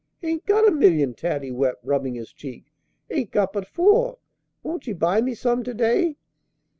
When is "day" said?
5.75-6.17